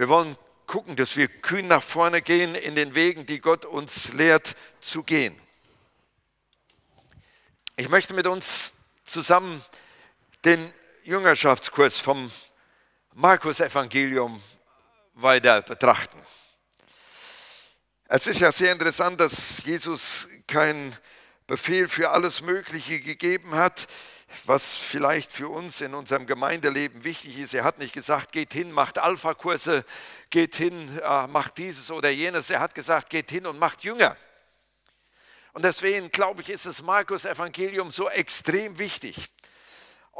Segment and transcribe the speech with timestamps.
[0.00, 0.34] Wir wollen
[0.66, 5.02] gucken, dass wir kühn nach vorne gehen in den Wegen, die Gott uns lehrt zu
[5.02, 5.38] gehen.
[7.76, 8.72] Ich möchte mit uns
[9.04, 9.62] zusammen
[10.46, 12.30] den Jüngerschaftskurs vom
[13.12, 14.42] Markus Evangelium
[15.12, 16.18] weiter betrachten.
[18.06, 20.96] Es ist ja sehr interessant, dass Jesus keinen
[21.46, 23.86] Befehl für alles Mögliche gegeben hat,
[24.44, 27.54] was vielleicht für uns in unserem Gemeindeleben wichtig ist.
[27.54, 29.84] Er hat nicht gesagt, geht hin, macht Alpha-Kurse,
[30.30, 32.50] geht hin, äh, macht dieses oder jenes.
[32.50, 34.16] Er hat gesagt, geht hin und macht Jünger.
[35.52, 39.28] Und deswegen glaube ich, ist das Markus Evangelium so extrem wichtig.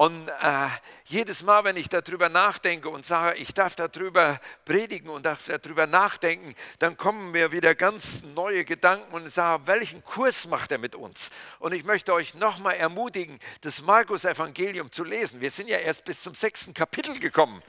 [0.00, 0.68] Und äh,
[1.04, 5.86] jedes Mal, wenn ich darüber nachdenke und sage, ich darf darüber predigen und darf darüber
[5.86, 10.94] nachdenken, dann kommen mir wieder ganz neue Gedanken und sage, welchen Kurs macht er mit
[10.94, 11.28] uns?
[11.58, 15.42] Und ich möchte euch nochmal ermutigen, das Markus-Evangelium zu lesen.
[15.42, 17.62] Wir sind ja erst bis zum sechsten Kapitel gekommen.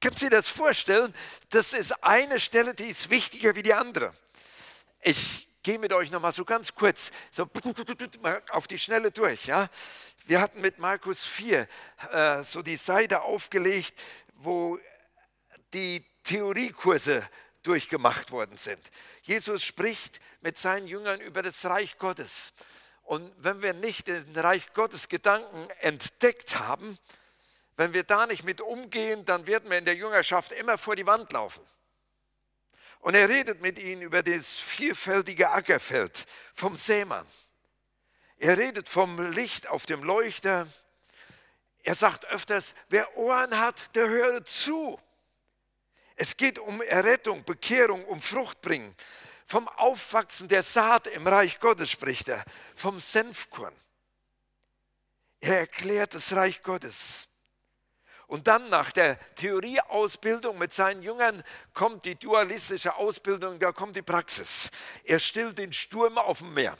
[0.00, 1.12] Können Sie das vorstellen?
[1.50, 4.12] Das ist eine Stelle, die ist wichtiger wie die andere.
[5.02, 7.48] Ich gehe mit euch nochmal so ganz kurz so
[8.50, 9.46] auf die Schnelle durch.
[9.46, 9.68] Ja?
[10.26, 11.66] Wir hatten mit Markus 4
[12.12, 14.00] äh, so die Seite aufgelegt,
[14.34, 14.78] wo
[15.72, 17.28] die Theoriekurse
[17.62, 18.80] durchgemacht worden sind.
[19.22, 22.52] Jesus spricht mit seinen Jüngern über das Reich Gottes.
[23.02, 26.98] Und wenn wir nicht den Reich Gottes Gedanken entdeckt haben,
[27.76, 31.06] wenn wir da nicht mit umgehen, dann werden wir in der Jüngerschaft immer vor die
[31.06, 31.66] Wand laufen.
[33.04, 36.24] Und er redet mit ihnen über das vielfältige Ackerfeld
[36.54, 37.26] vom Sämann.
[38.38, 40.66] Er redet vom Licht auf dem Leuchter.
[41.82, 44.98] Er sagt öfters, wer Ohren hat, der höre zu.
[46.16, 48.94] Es geht um Errettung, Bekehrung, um Fruchtbringen.
[49.44, 52.42] Vom Aufwachsen der Saat im Reich Gottes spricht er,
[52.74, 53.76] vom Senfkorn.
[55.40, 57.28] Er erklärt das Reich Gottes.
[58.34, 64.02] Und dann nach der Theorieausbildung mit seinen Jüngern kommt die dualistische Ausbildung, da kommt die
[64.02, 64.72] Praxis.
[65.04, 66.76] Er stillt den Sturm auf dem Meer.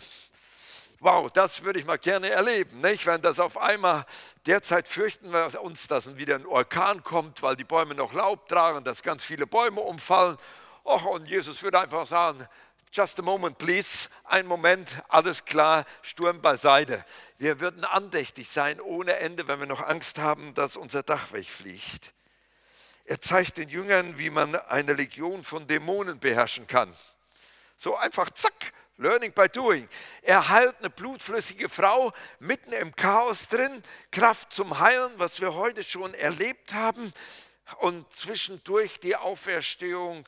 [0.98, 3.06] Wow, das würde ich mal gerne erleben, nicht?
[3.06, 4.04] Wenn das auf einmal,
[4.46, 8.82] derzeit fürchten wir uns, dass wieder ein Orkan kommt, weil die Bäume noch Laub tragen,
[8.82, 10.36] dass ganz viele Bäume umfallen.
[10.84, 12.48] Och, und Jesus würde einfach sagen,
[12.94, 17.04] just a moment please, ein Moment, alles klar, Sturm beiseite.
[17.38, 22.12] Wir würden andächtig sein ohne Ende, wenn wir noch Angst haben, dass unser Dach wegfliegt.
[23.04, 26.94] Er zeigt den Jüngern, wie man eine Legion von Dämonen beherrschen kann.
[27.76, 29.88] So einfach, zack, Learning by doing.
[30.22, 35.82] Er heilt eine blutflüssige Frau mitten im Chaos drin, Kraft zum Heilen, was wir heute
[35.82, 37.12] schon erlebt haben.
[37.78, 40.24] Und zwischendurch die Auferstehung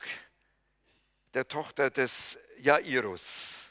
[1.33, 3.67] der Tochter des Jairus.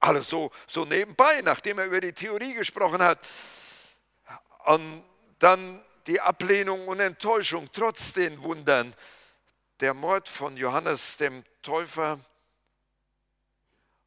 [0.00, 3.20] Alles so, so nebenbei, nachdem er über die Theorie gesprochen hat.
[4.64, 5.04] Und
[5.38, 8.92] dann die Ablehnung und Enttäuschung trotz den Wundern.
[9.80, 12.18] Der Mord von Johannes dem Täufer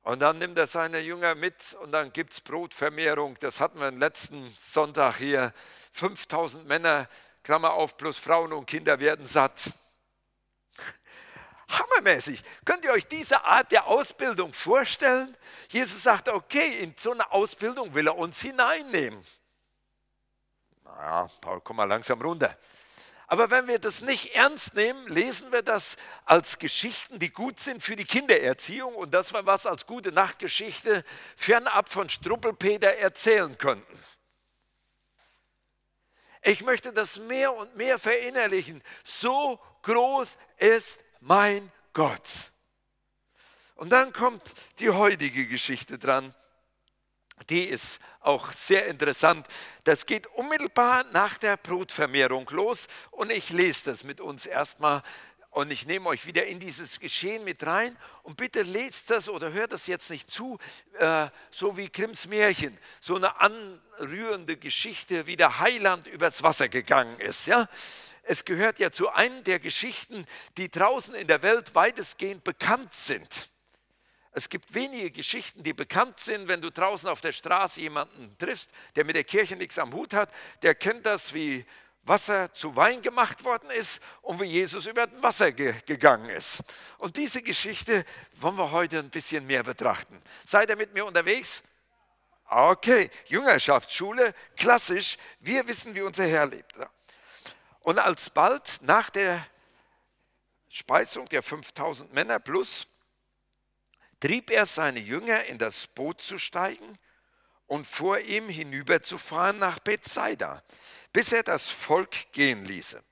[0.05, 3.37] und dann nimmt er seine Jünger mit und dann gibt es Brotvermehrung.
[3.39, 5.51] Das hatten wir letzten Sonntag hier.
[5.93, 7.09] 5000 Männer,
[7.41, 9.73] Klammer auf, plus Frauen und Kinder werden satt.
[11.69, 12.43] Hammermäßig.
[12.63, 15.35] Könnt ihr euch diese Art der Ausbildung vorstellen?
[15.69, 19.23] Jesus sagt, okay, in so eine Ausbildung will er uns hineinnehmen.
[20.83, 22.55] Naja, Paul, komm mal langsam runter.
[23.27, 27.81] Aber wenn wir das nicht ernst nehmen, lesen wir das als Geschichten, die gut sind
[27.81, 31.03] für die Kindererziehung und das wir was als gute Nachtgeschichte
[31.35, 33.99] fernab von Struppelpeter erzählen könnten.
[36.43, 38.83] Ich möchte das mehr und mehr verinnerlichen.
[39.03, 42.51] So groß ist mein Gott.
[43.75, 46.33] Und dann kommt die heutige Geschichte dran
[47.49, 49.45] die ist auch sehr interessant.
[49.83, 55.03] Das geht unmittelbar nach der Brotvermehrung los und ich lese das mit uns erstmal
[55.51, 59.53] und ich nehme euch wieder in dieses Geschehen mit rein und bitte lest das oder
[59.53, 60.57] hört das jetzt nicht zu,
[60.97, 67.19] äh, so wie Grimms Märchen, so eine anrührende Geschichte, wie der Heiland übers Wasser gegangen
[67.19, 67.47] ist.
[67.47, 67.69] Ja?
[68.27, 70.25] Es gehört ja zu einer der Geschichten,
[70.57, 73.49] die draußen in der Welt weitestgehend bekannt sind.
[74.31, 78.71] Es gibt wenige Geschichten, die bekannt sind, wenn du draußen auf der Straße jemanden triffst,
[78.95, 80.29] der mit der Kirche nichts am Hut hat,
[80.63, 81.65] der kennt das, wie
[82.01, 86.63] Wasser zu Wein gemacht worden ist und wie Jesus über das Wasser ge gegangen ist.
[86.97, 90.21] Und diese Geschichte wollen wir heute ein bisschen mehr betrachten.
[90.45, 91.63] Seid ihr mit mir unterwegs?
[92.47, 95.17] Okay, Jüngerschaftsschule, klassisch.
[95.39, 96.75] Wir wissen, wie unser Herr lebt.
[97.85, 99.45] Und alsbald nach der
[100.69, 102.87] Speisung der 5000 Männer plus
[104.19, 106.97] trieb er seine Jünger in das Boot zu steigen
[107.67, 110.63] und vor ihm hinüberzufahren nach Bethsaida,
[111.13, 113.03] bis er das Volk gehen ließe.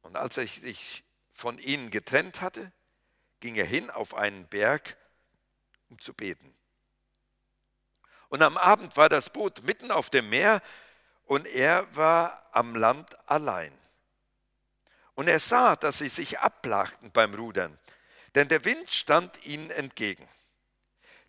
[0.00, 1.04] Und als er sich
[1.34, 2.72] von ihnen getrennt hatte,
[3.40, 4.96] ging er hin auf einen Berg,
[5.90, 6.56] um zu beten.
[8.30, 10.62] Und am Abend war das Boot mitten auf dem Meer
[11.24, 13.72] und er war am Land allein.
[15.14, 17.78] Und er sah, dass sie sich ablachten beim Rudern,
[18.34, 20.28] denn der Wind stand ihnen entgegen.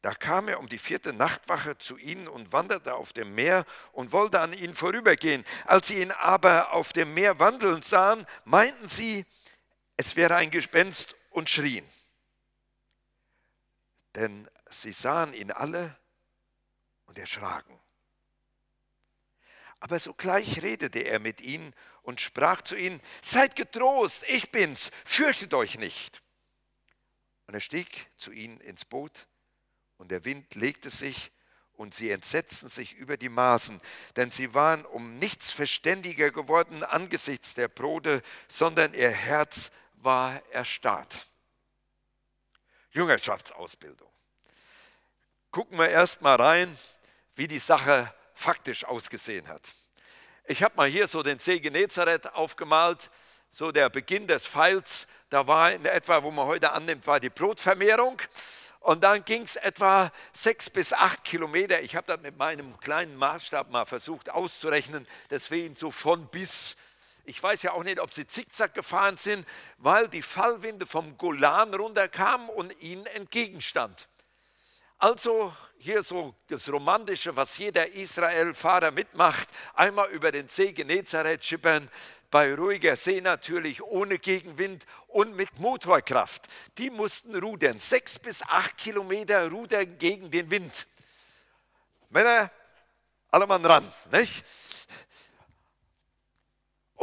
[0.01, 4.12] Da kam er um die vierte Nachtwache zu ihnen und wanderte auf dem Meer und
[4.12, 5.44] wollte an ihnen vorübergehen.
[5.65, 9.25] Als sie ihn aber auf dem Meer wandeln sahen, meinten sie,
[9.98, 11.89] es wäre ein Gespenst und schrien.
[14.13, 15.98] Denn sie sahen ihn alle
[17.07, 17.75] und erschraken.
[19.85, 21.71] Aber sogleich redete er mit ihnen
[22.01, 26.23] und sprach zu ihnen, seid getrost, ich bin's, fürchtet euch nicht.
[27.45, 29.27] Und er stieg zu ihnen ins Boot
[29.97, 31.31] und der Wind legte sich
[31.73, 33.79] und sie entsetzten sich über die Maßen,
[34.15, 41.27] denn sie waren um nichts verständiger geworden angesichts der Brote, sondern ihr Herz war erstarrt.
[42.89, 44.09] Jüngerschaftsausbildung.
[45.51, 46.75] Gucken wir erst mal rein,
[47.35, 49.61] wie die Sache faktisch ausgesehen hat.
[50.45, 53.09] Ich habe mal hier so den See Genezareth aufgemalt,
[53.49, 55.07] so der Beginn des Pfeils.
[55.29, 58.21] Da war in etwa, wo man heute annimmt, war die Brotvermehrung.
[58.81, 61.81] Und dann ging es etwa sechs bis acht Kilometer.
[61.81, 65.07] Ich habe das mit meinem kleinen Maßstab mal versucht auszurechnen.
[65.31, 66.77] Deswegen so von bis.
[67.23, 69.47] Ich weiß ja auch nicht, ob sie zickzack gefahren sind,
[69.79, 74.07] weil die Fallwinde vom Golan runterkamen und ihnen entgegenstand.
[74.97, 81.89] Also hier so das Romantische, was jeder Israel-Fahrer mitmacht, einmal über den See Genezareth schippern,
[82.31, 86.47] bei ruhiger See natürlich, ohne Gegenwind und mit Motorkraft.
[86.77, 90.88] Die mussten rudern, sechs bis acht Kilometer rudern gegen den Wind.
[92.09, 92.50] Männer,
[93.30, 94.44] alle Mann ran, nicht?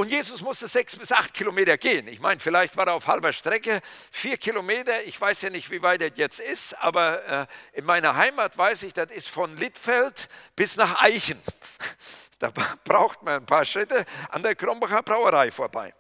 [0.02, 2.08] Und Jesus musste sechs bis acht Kilometer gehen.
[2.08, 5.04] Ich meine, vielleicht war er auf halber Strecke, vier Kilometer.
[5.04, 8.82] Ich weiß ja nicht, wie weit er jetzt ist, aber äh, in meiner Heimat weiß
[8.82, 11.40] ich, das ist von Littfeld bis nach Eichen.
[12.40, 12.50] Da
[12.82, 15.94] braucht man ein paar Schritte an der Krombacher Brauerei vorbei.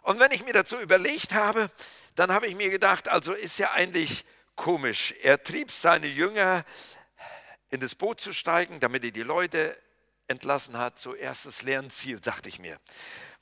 [0.00, 1.70] Und wenn ich mir dazu überlegt habe,
[2.14, 4.24] dann habe ich mir gedacht, also ist ja eigentlich
[4.56, 5.14] komisch.
[5.20, 6.64] Er trieb seine Jünger
[7.68, 9.76] in das Boot zu steigen, damit er die Leute
[10.28, 12.78] entlassen hat, so erstes Lernziel, dachte ich mir.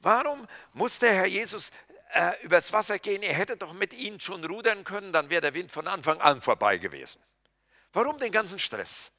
[0.00, 1.70] Warum muss der Herr Jesus
[2.12, 3.22] äh, übers Wasser gehen?
[3.22, 6.40] Er hätte doch mit ihnen schon rudern können, dann wäre der Wind von Anfang an
[6.40, 7.20] vorbei gewesen.
[7.92, 9.10] Warum den ganzen Stress?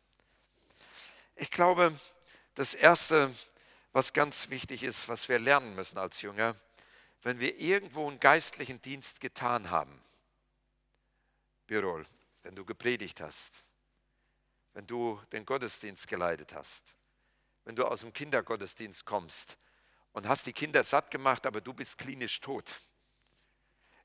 [1.35, 1.93] Ich glaube,
[2.55, 3.33] das Erste,
[3.91, 6.55] was ganz wichtig ist, was wir lernen müssen als Jünger,
[7.23, 10.01] wenn wir irgendwo einen geistlichen Dienst getan haben,
[11.67, 12.05] Birol,
[12.43, 13.63] wenn du gepredigt hast,
[14.73, 16.96] wenn du den Gottesdienst geleitet hast,
[17.67, 19.57] wenn du aus dem Kindergottesdienst kommst
[20.13, 22.79] und hast die Kinder satt gemacht, aber du bist klinisch tot.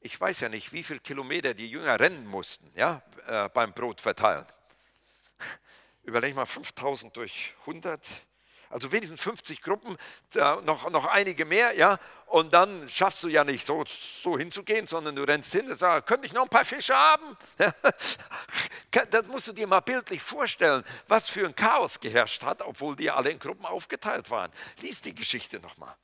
[0.00, 4.00] Ich weiß ja nicht, wie viele Kilometer die Jünger rennen mussten ja, äh, beim Brot
[4.00, 4.44] verteilen.
[6.02, 8.04] Überleg mal 5000 durch 100,
[8.72, 9.96] also wenigstens 50 Gruppen,
[10.64, 15.14] noch, noch einige mehr, ja, und dann schaffst du ja nicht so, so hinzugehen, sondern
[15.14, 17.36] du rennst hin und sagst, könnte ich noch ein paar Fische haben?
[19.10, 23.10] das musst du dir mal bildlich vorstellen, was für ein Chaos geherrscht hat, obwohl die
[23.10, 24.50] alle in Gruppen aufgeteilt waren.
[24.80, 25.94] Lies die Geschichte nochmal.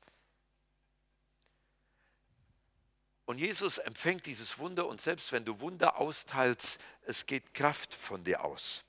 [3.25, 8.25] Und Jesus empfängt dieses Wunder und selbst wenn du Wunder austeilst, es geht Kraft von
[8.25, 8.85] dir aus.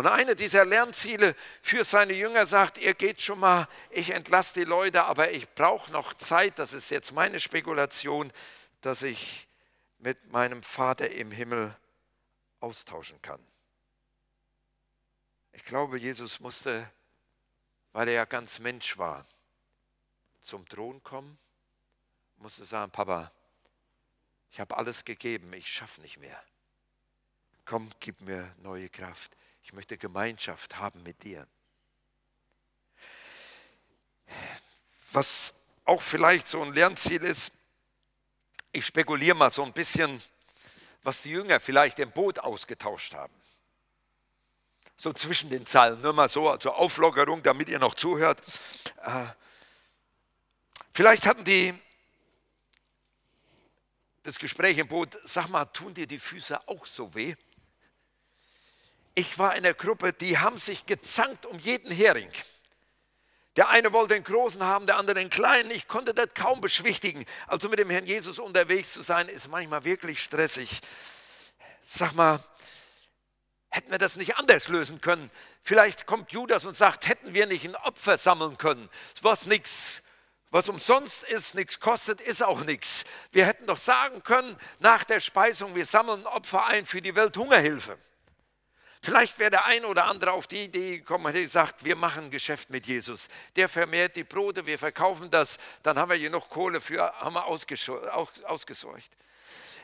[0.00, 4.64] Und eine dieser Lernziele für seine Jünger sagt, ihr geht schon mal, ich entlasse die
[4.64, 8.32] Leute, aber ich brauche noch Zeit, das ist jetzt meine Spekulation,
[8.80, 9.46] dass ich
[9.98, 11.76] mit meinem Vater im Himmel
[12.60, 13.46] austauschen kann.
[15.52, 16.90] Ich glaube, Jesus musste,
[17.92, 19.26] weil er ja ganz Mensch war,
[20.40, 21.36] zum Thron kommen,
[22.38, 23.30] musste sagen, Papa,
[24.50, 26.42] ich habe alles gegeben, ich schaffe nicht mehr.
[27.66, 29.36] Komm, gib mir neue Kraft.
[29.62, 31.46] Ich möchte Gemeinschaft haben mit dir.
[35.12, 37.52] Was auch vielleicht so ein Lernziel ist,
[38.72, 40.22] ich spekuliere mal so ein bisschen,
[41.02, 43.34] was die Jünger vielleicht im Boot ausgetauscht haben.
[44.96, 48.40] So zwischen den Zeilen, nur mal so zur Auflockerung, damit ihr noch zuhört.
[49.02, 49.26] Äh,
[50.92, 51.74] vielleicht hatten die
[54.22, 57.34] das Gespräch im Boot, sag mal, tun dir die Füße auch so weh?
[59.20, 62.32] Ich war in der Gruppe, die haben sich gezankt um jeden Hering.
[63.54, 65.70] Der eine wollte den großen haben, der andere den kleinen.
[65.72, 67.26] Ich konnte das kaum beschwichtigen.
[67.46, 70.80] Also mit dem Herrn Jesus unterwegs zu sein, ist manchmal wirklich stressig.
[71.82, 72.42] Sag mal,
[73.68, 75.30] hätten wir das nicht anders lösen können?
[75.62, 78.88] Vielleicht kommt Judas und sagt, hätten wir nicht ein Opfer sammeln können?
[79.20, 80.02] War nichts
[80.50, 83.04] Was umsonst ist, nichts kostet, ist auch nichts.
[83.32, 87.98] Wir hätten doch sagen können, nach der Speisung, wir sammeln Opfer ein für die Welthungerhilfe.
[89.02, 92.24] Vielleicht wäre der ein oder andere auf die Idee gekommen und hätte gesagt, wir machen
[92.24, 93.28] ein Geschäft mit Jesus.
[93.56, 97.46] Der vermehrt die Brote, wir verkaufen das, dann haben wir genug Kohle für, haben wir
[97.46, 99.10] ausgesorgt.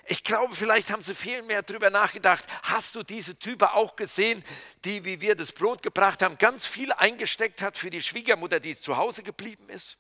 [0.08, 2.44] Ich glaube, vielleicht haben sie viel mehr darüber nachgedacht.
[2.62, 4.44] Hast du diese Type auch gesehen,
[4.84, 8.78] die, wie wir das Brot gebracht haben, ganz viel eingesteckt hat für die Schwiegermutter, die
[8.78, 9.96] zu Hause geblieben ist?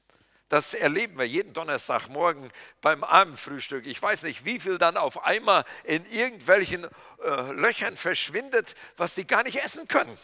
[0.48, 3.84] Das erleben wir jeden Donnerstagmorgen beim Abendfrühstück.
[3.86, 9.26] Ich weiß nicht, wie viel dann auf einmal in irgendwelchen äh, Löchern verschwindet, was die
[9.26, 10.16] gar nicht essen können.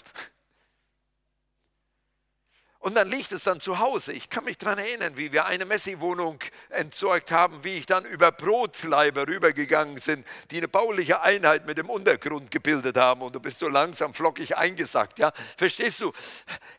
[2.82, 4.12] Und dann liegt es dann zu Hause.
[4.12, 8.32] Ich kann mich daran erinnern, wie wir eine Messi-Wohnung entsorgt haben, wie ich dann über
[8.32, 13.22] Brotleiber rübergegangen sind, die eine bauliche Einheit mit dem Untergrund gebildet haben.
[13.22, 15.20] Und du bist so langsam flockig eingesackt.
[15.20, 15.32] Ja?
[15.56, 16.12] Verstehst du?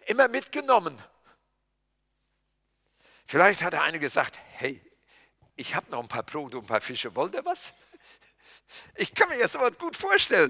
[0.06, 1.02] Immer mitgenommen.
[3.26, 4.82] Vielleicht hat der eine gesagt, hey,
[5.56, 7.74] ich habe noch ein paar Brote und ein paar Fische, wollt ihr was?
[8.96, 10.50] Ich kann mir das aber gut vorstellen.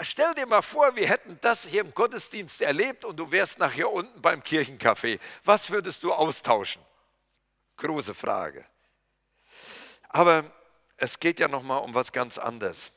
[0.00, 3.90] Stell dir mal vor, wir hätten das hier im Gottesdienst erlebt und du wärst nachher
[3.90, 5.18] unten beim Kirchencafé.
[5.44, 6.80] Was würdest du austauschen?
[7.76, 8.64] Große Frage.
[10.08, 10.44] Aber
[10.96, 12.92] es geht ja noch mal um was ganz anderes.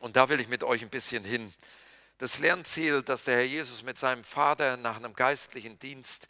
[0.00, 1.52] Und da will ich mit euch ein bisschen hin.
[2.18, 6.26] Das Lernziel, das der Herr Jesus mit seinem Vater nach einem geistlichen Dienst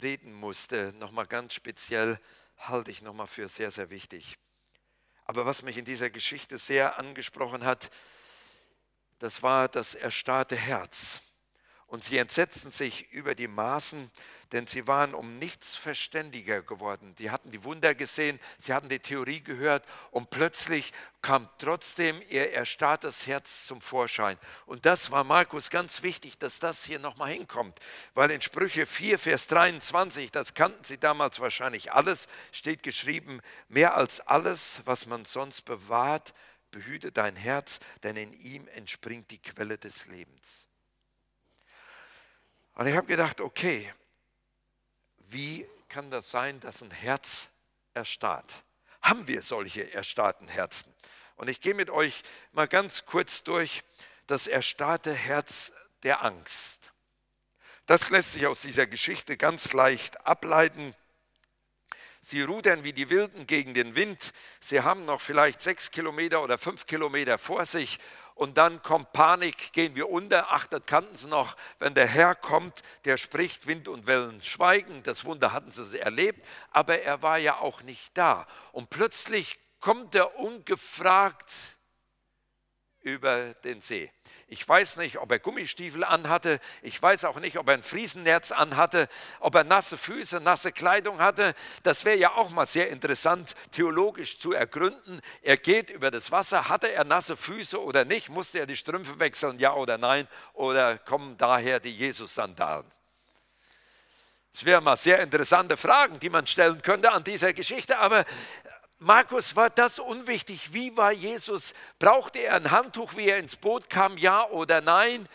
[0.00, 2.18] reden musste, nochmal ganz speziell,
[2.56, 4.38] halte ich nochmal für sehr, sehr wichtig.
[5.24, 7.90] Aber was mich in dieser Geschichte sehr angesprochen hat,
[9.18, 11.22] das war das erstarrte Herz.
[11.94, 14.10] Und sie entsetzten sich über die Maßen,
[14.50, 17.14] denn sie waren um nichts verständiger geworden.
[17.20, 22.50] Die hatten die Wunder gesehen, sie hatten die Theorie gehört und plötzlich kam trotzdem ihr
[22.50, 24.36] erstarrtes Herz zum Vorschein.
[24.66, 27.78] Und das war Markus ganz wichtig, dass das hier nochmal hinkommt,
[28.14, 33.96] weil in Sprüche 4, Vers 23, das kannten sie damals wahrscheinlich alles, steht geschrieben, mehr
[33.96, 36.34] als alles, was man sonst bewahrt,
[36.72, 40.66] behüte dein Herz, denn in ihm entspringt die Quelle des Lebens.
[42.74, 43.92] Und ich habe gedacht, okay,
[45.18, 47.48] wie kann das sein, dass ein Herz
[47.94, 48.64] erstarrt?
[49.02, 50.92] Haben wir solche erstarrten Herzen?
[51.36, 53.84] Und ich gehe mit euch mal ganz kurz durch
[54.26, 56.92] das erstarrte Herz der Angst.
[57.86, 60.94] Das lässt sich aus dieser Geschichte ganz leicht ableiten.
[62.20, 64.32] Sie rudern wie die Wilden gegen den Wind.
[64.58, 67.98] Sie haben noch vielleicht sechs Kilometer oder fünf Kilometer vor sich.
[68.34, 70.48] Und dann kommt Panik, gehen wir unter.
[70.50, 71.56] Ach, das kannten sie noch.
[71.78, 75.02] Wenn der Herr kommt, der spricht, Wind und Wellen schweigen.
[75.04, 76.44] Das Wunder hatten sie erlebt.
[76.70, 78.46] Aber er war ja auch nicht da.
[78.72, 81.52] Und plötzlich kommt er ungefragt
[83.04, 84.10] über den See.
[84.48, 86.58] Ich weiß nicht, ob er Gummistiefel anhatte.
[86.82, 89.08] Ich weiß auch nicht, ob er ein Friesennetz anhatte,
[89.40, 91.54] ob er nasse Füße, nasse Kleidung hatte.
[91.82, 95.20] Das wäre ja auch mal sehr interessant, theologisch zu ergründen.
[95.42, 96.68] Er geht über das Wasser.
[96.68, 98.30] Hatte er nasse Füße oder nicht?
[98.30, 100.26] Musste er die Strümpfe wechseln, ja oder nein?
[100.54, 102.90] Oder kommen daher die Jesus-Sandalen?
[104.54, 107.98] Das wären mal sehr interessante Fragen, die man stellen könnte an dieser Geschichte.
[107.98, 108.24] Aber
[109.04, 110.72] Markus war das unwichtig.
[110.72, 111.74] Wie war Jesus?
[111.98, 115.28] Brauchte er ein Handtuch, wie er ins Boot kam, ja oder nein?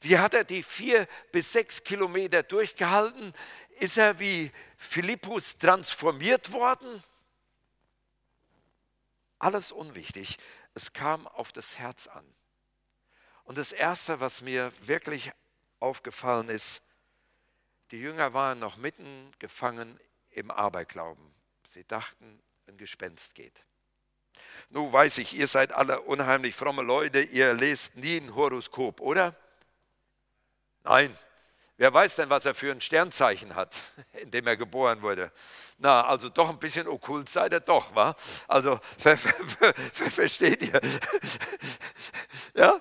[0.00, 3.34] Wie hat er die vier bis sechs Kilometer durchgehalten?
[3.78, 7.02] Ist er wie Philippus transformiert worden?
[9.38, 10.38] Alles unwichtig.
[10.74, 12.24] Es kam auf das Herz an.
[13.44, 15.30] Und das Erste, was mir wirklich
[15.78, 16.82] aufgefallen ist,
[17.90, 21.34] die Jünger waren noch mitten gefangen im Aberglauben.
[21.66, 23.64] Sie dachten, ein Gespenst geht.
[24.70, 29.34] Nun weiß ich, ihr seid alle unheimlich fromme Leute, ihr lest nie ein Horoskop, oder?
[30.84, 31.16] Nein.
[31.78, 33.76] Wer weiß denn, was er für ein Sternzeichen hat,
[34.20, 35.32] in dem er geboren wurde?
[35.78, 38.16] Na, also doch ein bisschen okkult seid ihr doch, wa?
[38.48, 40.80] Also, ver, ver, ver, versteht ihr?
[42.54, 42.80] Ja?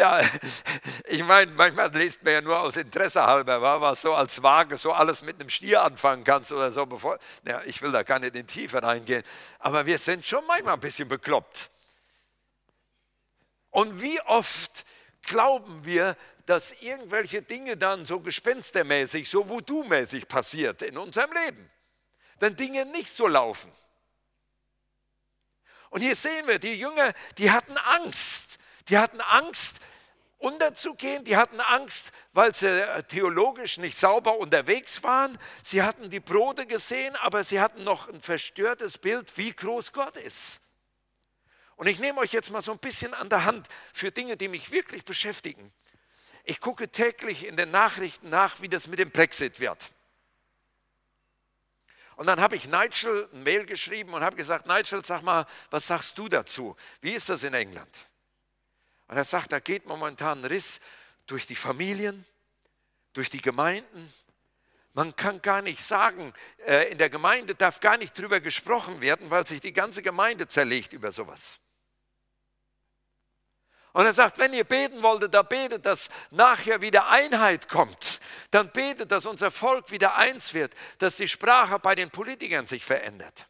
[0.00, 0.22] Ja,
[1.08, 4.94] ich meine, manchmal liest man ja nur aus Interesse halber, was so als Waage so
[4.94, 6.86] alles mit einem Stier anfangen kannst oder so.
[6.86, 9.22] Bevor, ja, ich will da gar nicht in die Tiefe reingehen,
[9.58, 11.68] aber wir sind schon manchmal ein bisschen bekloppt.
[13.68, 14.86] Und wie oft
[15.20, 16.16] glauben wir,
[16.46, 21.70] dass irgendwelche Dinge dann so gespenstermäßig, so voodoo-mäßig passiert in unserem Leben,
[22.38, 23.70] wenn Dinge nicht so laufen.
[25.90, 28.56] Und hier sehen wir, die Jünger, die hatten Angst.
[28.88, 29.80] Die hatten Angst,
[30.40, 31.22] unterzugehen.
[31.24, 35.38] Die hatten Angst, weil sie äh, theologisch nicht sauber unterwegs waren.
[35.62, 40.16] Sie hatten die Brote gesehen, aber sie hatten noch ein verstörtes Bild, wie groß Gott
[40.16, 40.60] ist.
[41.76, 44.48] Und ich nehme euch jetzt mal so ein bisschen an der Hand für Dinge, die
[44.48, 45.72] mich wirklich beschäftigen.
[46.44, 49.90] Ich gucke täglich in den Nachrichten nach, wie das mit dem Brexit wird.
[52.16, 55.86] Und dann habe ich Nigel ein Mail geschrieben und habe gesagt, Nigel, sag mal, was
[55.86, 56.76] sagst du dazu?
[57.00, 58.09] Wie ist das in England?
[59.10, 60.78] Und er sagt, da geht momentan ein Riss
[61.26, 62.24] durch die Familien,
[63.12, 64.14] durch die Gemeinden.
[64.92, 66.32] Man kann gar nicht sagen,
[66.64, 70.46] äh, in der Gemeinde darf gar nicht drüber gesprochen werden, weil sich die ganze Gemeinde
[70.46, 71.58] zerlegt über sowas.
[73.92, 78.20] Und er sagt, wenn ihr beten wolltet, da betet, dass nachher wieder Einheit kommt.
[78.52, 82.84] Dann betet, dass unser Volk wieder eins wird, dass die Sprache bei den Politikern sich
[82.84, 83.48] verändert.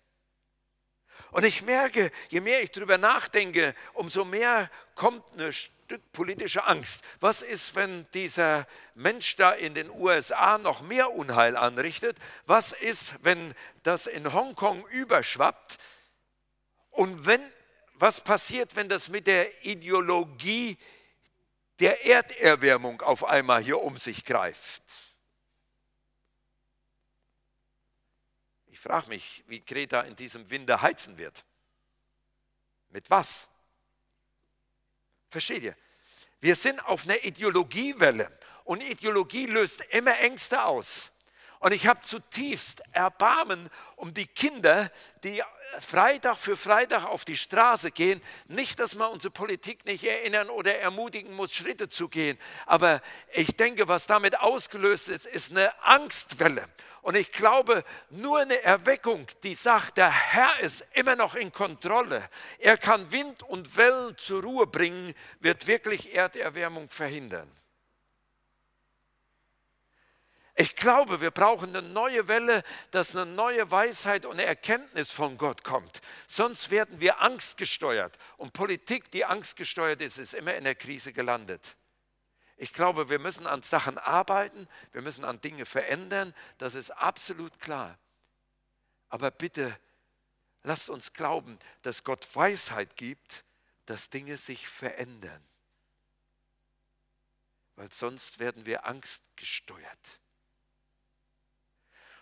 [1.33, 7.03] Und ich merke, je mehr ich darüber nachdenke, umso mehr kommt eine Stück politische Angst.
[7.21, 12.19] Was ist, wenn dieser Mensch da in den USA noch mehr Unheil anrichtet?
[12.45, 15.79] Was ist, wenn das in Hongkong überschwappt?
[16.91, 17.41] Und wenn
[17.95, 20.77] was passiert, wenn das mit der Ideologie
[21.79, 24.83] der Erderwärmung auf einmal hier um sich greift?
[28.67, 31.47] Ich frage mich, wie Greta in diesem Winter heizen wird.
[32.91, 33.50] Mit was?
[35.31, 35.77] Versteht ihr?
[36.41, 38.31] Wir sind auf einer Ideologiewelle
[38.65, 41.13] und Ideologie löst immer Ängste aus.
[41.61, 44.91] Und ich habe zutiefst Erbarmen um die Kinder,
[45.23, 45.43] die
[45.79, 48.21] Freitag für Freitag auf die Straße gehen.
[48.49, 52.39] Nicht, dass man unsere Politik nicht erinnern oder ermutigen muss, Schritte zu gehen.
[52.67, 56.67] Aber ich denke, was damit ausgelöst ist, ist eine Angstwelle.
[57.03, 62.29] Und ich glaube, nur eine Erweckung, die sagt, der Herr ist immer noch in Kontrolle.
[62.59, 67.51] Er kann Wind und Wellen zur Ruhe bringen, wird wirklich Erderwärmung verhindern.
[70.61, 75.65] Ich glaube, wir brauchen eine neue Welle, dass eine neue Weisheit und Erkenntnis von Gott
[75.65, 76.03] kommt.
[76.27, 78.19] Sonst werden wir angstgesteuert.
[78.37, 81.77] Und Politik, die angstgesteuert ist, ist immer in der Krise gelandet.
[82.61, 87.59] Ich glaube, wir müssen an Sachen arbeiten, wir müssen an Dinge verändern, das ist absolut
[87.59, 87.99] klar.
[89.09, 89.75] Aber bitte,
[90.63, 93.45] lasst uns glauben, dass Gott Weisheit gibt,
[93.87, 95.43] dass Dinge sich verändern.
[97.77, 100.21] Weil sonst werden wir angstgesteuert.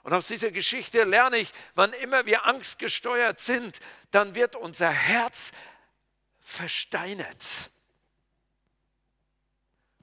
[0.04, 3.80] Und aus dieser Geschichte lerne ich, wann immer wir angstgesteuert sind,
[4.12, 5.50] dann wird unser Herz
[6.38, 7.72] versteinert.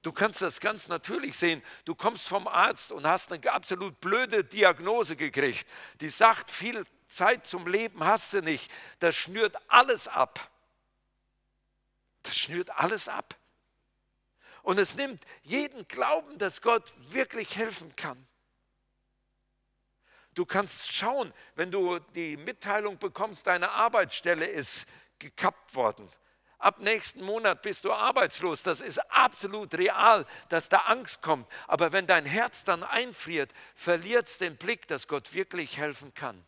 [0.06, 1.60] Du kannst das ganz natürlich sehen.
[1.84, 5.66] Du kommst vom Arzt und hast eine absolut blöde Diagnose gekriegt.
[6.00, 8.70] Die sagt, viel Zeit zum Leben hast du nicht.
[9.00, 10.48] Das schnürt alles ab.
[12.22, 13.34] Das schnürt alles ab.
[14.62, 18.28] Und es nimmt jeden Glauben, dass Gott wirklich helfen kann.
[20.34, 24.86] Du kannst schauen, wenn du die Mitteilung bekommst, deine Arbeitsstelle ist
[25.18, 26.08] gekappt worden.
[26.66, 28.64] Ab nächsten Monat bist du arbeitslos.
[28.64, 31.46] Das ist absolut real, dass da Angst kommt.
[31.68, 36.44] Aber wenn dein Herz dann einfriert, verliert es den Blick, dass Gott wirklich helfen kann.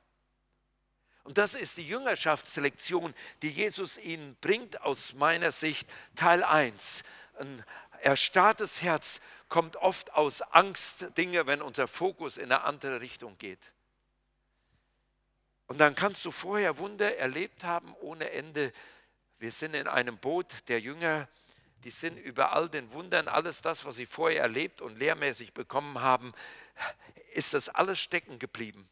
[1.22, 7.04] Und das ist die Jüngerschaftslektion, die Jesus ihnen bringt, aus meiner Sicht Teil 1.
[7.38, 7.64] Ein
[8.00, 13.70] erstarrtes Herz kommt oft aus Angst, Dinge, wenn unser Fokus in eine andere Richtung geht.
[15.68, 18.72] Und dann kannst du vorher Wunder erlebt haben ohne Ende.
[19.38, 21.28] Wir sind in einem Boot der Jünger,
[21.84, 26.00] die sind über all den Wundern, alles das, was sie vorher erlebt und lehrmäßig bekommen
[26.00, 26.32] haben,
[27.34, 28.88] ist das alles stecken geblieben.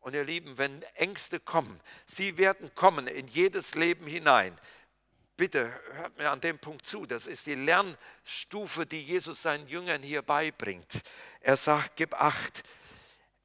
[0.00, 4.58] Und ihr Lieben, wenn Ängste kommen, sie werden kommen in jedes Leben hinein.
[5.36, 7.06] Bitte hört mir an dem Punkt zu.
[7.06, 11.02] Das ist die Lernstufe, die Jesus seinen Jüngern hier beibringt.
[11.40, 12.62] Er sagt, gib acht,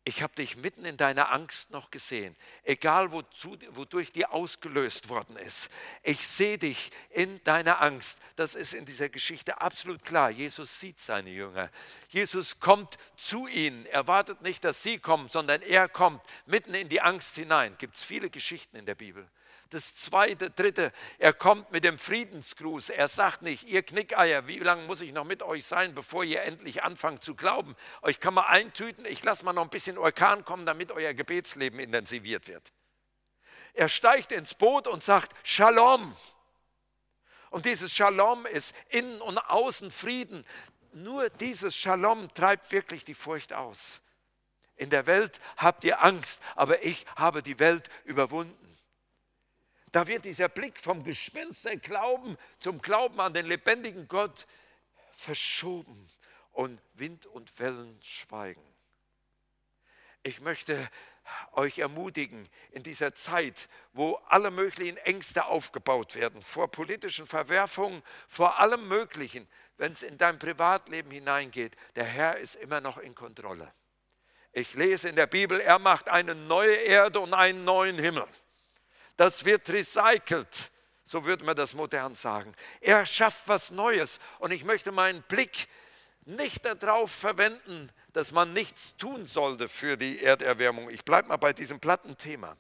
[0.08, 5.36] ich habe dich mitten in deiner Angst noch gesehen, egal wozu, wodurch die ausgelöst worden
[5.36, 5.68] ist.
[6.02, 8.22] Ich sehe dich in deiner Angst.
[8.38, 10.30] Das ist in dieser Geschichte absolut klar.
[10.30, 11.70] Jesus sieht seine Jünger.
[12.08, 13.86] Jesus kommt zu ihnen.
[13.88, 17.76] Er wartet nicht, dass sie kommen, sondern er kommt mitten in die Angst hinein.
[17.78, 19.28] Gibt es viele Geschichten in der Bibel.
[19.70, 22.90] Das zweite, dritte, er kommt mit dem Friedensgruß.
[22.90, 26.44] Er sagt nicht, ihr Knickeier, wie lange muss ich noch mit euch sein, bevor ihr
[26.44, 27.76] endlich anfangt zu glauben?
[28.02, 31.80] Euch kann man eintüten, ich lasse mal noch ein bisschen Orkan kommen, damit euer Gebetsleben
[31.80, 32.72] intensiviert wird.
[33.74, 36.16] Er steigt ins Boot und sagt, Shalom.
[37.50, 40.46] Und dieses Shalom ist innen und außen Frieden.
[40.94, 44.02] Nur dieses Shalom treibt wirklich die Furcht aus.
[44.78, 48.67] In der Welt habt ihr Angst, aber ich habe die Welt überwunden.
[49.92, 54.46] Da wird dieser Blick vom Gespensterglauben zum Glauben an den lebendigen Gott
[55.14, 56.08] verschoben
[56.52, 58.64] und Wind und Wellen schweigen.
[60.24, 60.90] Ich möchte
[61.54, 68.60] euch ermutigen, in dieser Zeit, wo alle möglichen Ängste aufgebaut werden, vor politischen Verwerfungen, vor
[68.60, 69.48] allem Möglichen,
[69.78, 73.74] wenn es in dein Privatleben hineingeht, der Herr ist immer noch in Kontrolle.
[74.52, 78.28] Ich lese in der Bibel, er macht eine neue Erde und einen neuen Himmel.
[79.18, 80.72] Das wird recycelt,
[81.04, 82.54] so würde man das modern sagen.
[82.80, 85.68] Er schafft was Neues und ich möchte meinen Blick
[86.26, 90.90] nicht darauf verwenden, dass man nichts tun sollte für die Erderwärmung.
[90.90, 92.56] Ich bleibe mal bei diesem platten Thema.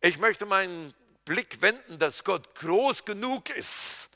[0.00, 4.10] Ich möchte meinen Blick wenden, dass Gott groß genug ist,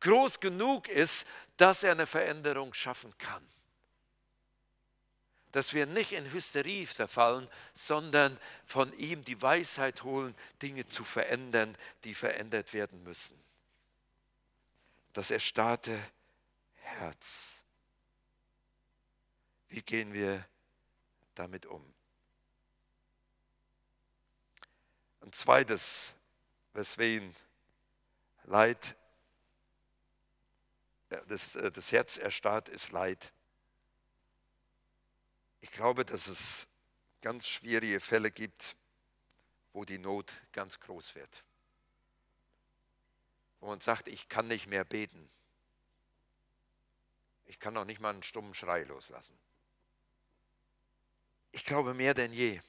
[0.00, 3.46] groß genug ist, dass er eine Veränderung schaffen kann.
[5.52, 11.76] Dass wir nicht in Hysterie verfallen, sondern von ihm die Weisheit holen, Dinge zu verändern,
[12.04, 13.38] die verändert werden müssen.
[15.12, 15.98] Das erstarrte
[16.74, 17.64] Herz.
[19.68, 20.44] Wie gehen wir
[21.34, 21.84] damit um?
[25.22, 26.14] Ein zweites,
[26.72, 27.34] weswegen
[28.44, 28.96] Leid,
[31.28, 33.32] das, äh, das Herz erstarrt, ist Leid.
[35.60, 36.66] Ich glaube, dass es
[37.20, 38.76] ganz schwierige Fälle gibt,
[39.72, 41.44] wo die Not ganz groß wird.
[43.60, 45.30] Wo man sagt, ich kann nicht mehr beten.
[47.44, 49.36] Ich kann auch nicht mal einen stummen Schrei loslassen.
[51.52, 52.60] Ich glaube mehr denn je,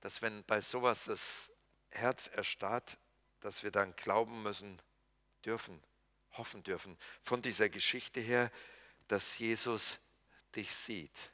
[0.00, 1.50] dass wenn bei sowas das
[1.90, 2.98] Herz erstarrt,
[3.40, 4.80] dass wir dann glauben müssen,
[5.44, 5.82] dürfen,
[6.32, 8.50] hoffen dürfen, von dieser Geschichte her,
[9.08, 10.00] dass Jesus
[10.54, 11.30] dich sieht,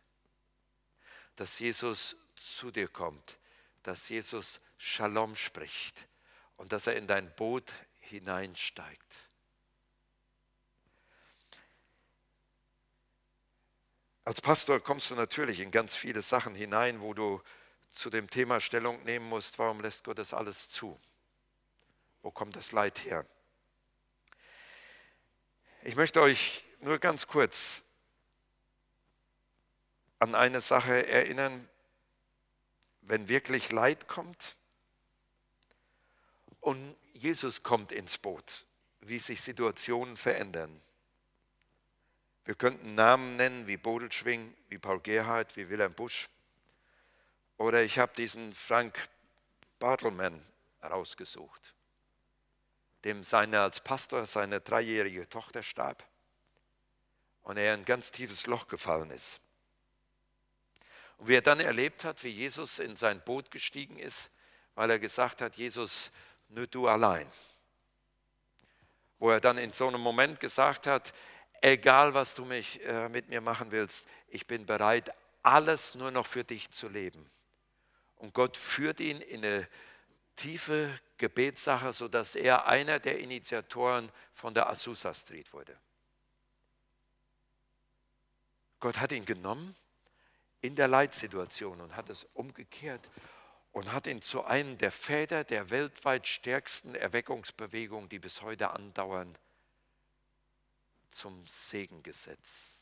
[1.37, 3.39] dass Jesus zu dir kommt,
[3.83, 6.09] dass Jesus Shalom spricht
[6.57, 9.15] und dass er in dein Boot hineinsteigt.
[14.25, 17.43] Als Pastor kommst du natürlich in ganz viele Sachen hinein, wo du
[17.91, 20.99] zu dem Thema Stellung nehmen musst, warum lässt Gott das alles zu?
[22.23, 23.27] Wo kommt das Leid her?
[25.83, 27.83] Ich möchte euch nur ganz kurz
[30.21, 31.69] an eine Sache erinnern,
[33.01, 34.55] wenn wirklich Leid kommt
[36.61, 38.65] und Jesus kommt ins Boot,
[39.01, 40.81] wie sich Situationen verändern.
[42.45, 46.29] Wir könnten Namen nennen wie Bodelschwing, wie Paul Gerhardt, wie Wilhelm Busch.
[47.57, 49.09] Oder ich habe diesen Frank
[49.79, 50.45] Bartelmann
[50.83, 51.75] rausgesucht,
[53.05, 56.05] dem seine als Pastor seine dreijährige Tochter starb
[57.43, 59.41] und er in ein ganz tiefes Loch gefallen ist.
[61.21, 64.31] Und wie er dann erlebt hat, wie Jesus in sein Boot gestiegen ist,
[64.75, 66.11] weil er gesagt hat, Jesus,
[66.49, 67.31] nur du allein.
[69.19, 71.13] Wo er dann in so einem Moment gesagt hat,
[71.61, 76.27] egal was du mich, äh, mit mir machen willst, ich bin bereit, alles nur noch
[76.27, 77.31] für dich zu leben.
[78.17, 79.69] Und Gott führt ihn in eine
[80.37, 85.79] tiefe Gebetssache, sodass er einer der Initiatoren von der Azusa Street wurde.
[88.79, 89.77] Gott hat ihn genommen
[90.61, 93.11] in der Leitsituation und hat es umgekehrt
[93.73, 99.37] und hat ihn zu einem der Väter der weltweit stärksten Erweckungsbewegung, die bis heute andauern,
[101.09, 102.80] zum Segen gesetzt.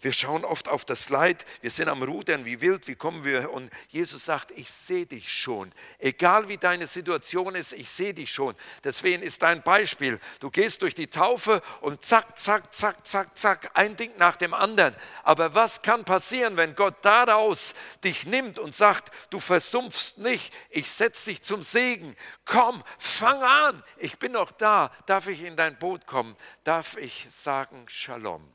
[0.00, 3.50] Wir schauen oft auf das Leid, wir sind am Rudern, wie wild, wie kommen wir?
[3.50, 5.72] Und Jesus sagt, ich sehe dich schon.
[5.98, 8.54] Egal wie deine Situation ist, ich sehe dich schon.
[8.84, 13.70] Deswegen ist dein Beispiel, du gehst durch die Taufe und zack, zack, zack, zack, zack,
[13.74, 14.94] ein Ding nach dem anderen.
[15.22, 20.90] Aber was kann passieren, wenn Gott daraus dich nimmt und sagt, du versumpfst nicht, ich
[20.90, 22.16] setze dich zum Segen.
[22.44, 24.90] Komm, fang an, ich bin noch da.
[25.06, 26.36] Darf ich in dein Boot kommen?
[26.64, 28.50] Darf ich sagen Shalom?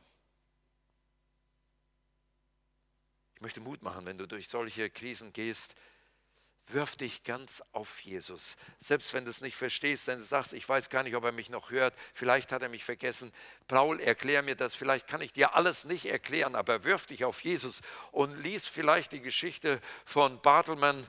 [3.35, 5.76] Ich möchte Mut machen, wenn du durch solche Krisen gehst.
[6.70, 8.56] Wirf dich ganz auf Jesus.
[8.80, 11.32] Selbst wenn du es nicht verstehst, wenn du sagst, ich weiß gar nicht, ob er
[11.32, 13.32] mich noch hört, vielleicht hat er mich vergessen.
[13.68, 17.42] Paul, erklär mir das, vielleicht kann ich dir alles nicht erklären, aber wirf dich auf
[17.42, 17.82] Jesus
[18.12, 21.06] und lies vielleicht die Geschichte von Bartelmann.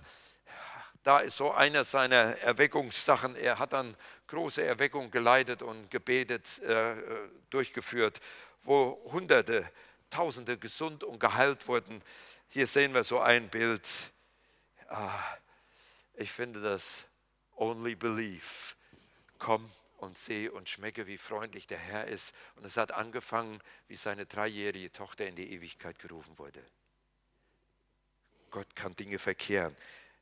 [1.05, 3.35] Da ist so einer seiner Erweckungssachen.
[3.35, 3.97] Er hat dann
[4.27, 6.97] große Erweckung geleitet und gebetet, äh,
[7.49, 8.21] durchgeführt,
[8.63, 9.67] wo Hunderte
[10.11, 12.03] Tausende gesund und geheilt wurden.
[12.49, 13.89] Hier sehen wir so ein Bild.
[14.89, 15.11] Ah,
[16.15, 17.05] ich finde das
[17.57, 18.75] Only Believe.
[19.39, 22.35] Komm und sehe und schmecke, wie freundlich der Herr ist.
[22.57, 26.63] Und es hat angefangen, wie seine dreijährige Tochter in die Ewigkeit gerufen wurde.
[28.51, 29.77] Gott kann Dinge verkehren.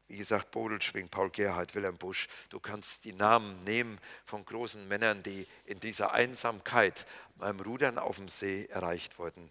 [0.08, 2.28] Wie gesagt, Bodelschwing, Paul Gerhardt, Wilhelm Busch.
[2.50, 8.16] Du kannst die Namen nehmen von großen Männern, die in dieser Einsamkeit beim Rudern auf
[8.16, 9.50] dem See erreicht wurden.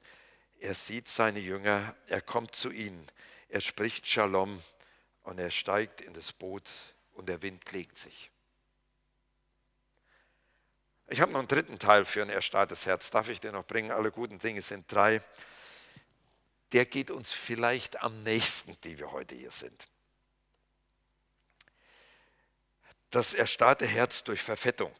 [0.64, 3.06] Er sieht seine Jünger, er kommt zu ihnen,
[3.50, 4.64] er spricht Shalom
[5.24, 6.70] und er steigt in das Boot
[7.12, 8.32] und der Wind legt sich.
[11.10, 13.12] Ich habe noch einen dritten Teil für ein erstarrtes Herz.
[13.12, 13.92] Darf ich dir noch bringen?
[13.92, 15.22] Alle guten Dinge sind drei.
[16.72, 19.90] der geht uns vielleicht am nächsten, die wir heute hier sind.
[23.10, 24.96] Das erstarrte Herz durch Verfettung.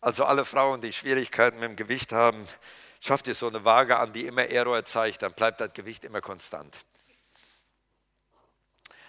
[0.00, 2.44] Also alle Frauen, die Schwierigkeiten mit dem Gewicht haben,
[3.00, 6.20] schafft ihr so eine Waage an, die immer Error zeigt, dann bleibt das Gewicht immer
[6.20, 6.76] konstant.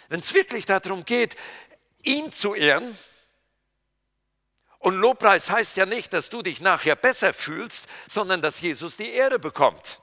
[0.08, 1.36] Wenn es wirklich darum geht,
[2.04, 2.97] ihn zu ehren,
[4.82, 9.12] und Lobpreis heißt ja nicht, dass du dich nachher besser fühlst, sondern dass Jesus die
[9.12, 10.02] Ehre bekommt.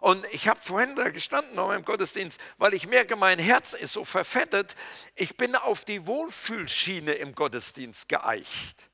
[0.00, 3.94] Und ich habe vorhin da gestanden noch im Gottesdienst, weil ich merke, mein Herz ist
[3.94, 4.76] so verfettet.
[5.14, 8.90] Ich bin auf die Wohlfühlschiene im Gottesdienst geeicht.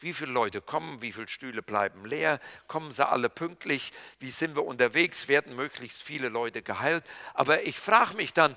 [0.00, 4.54] Wie viele Leute kommen, wie viele Stühle bleiben leer, kommen sie alle pünktlich, wie sind
[4.54, 7.04] wir unterwegs, werden möglichst viele Leute geheilt.
[7.32, 8.54] Aber ich frage mich dann,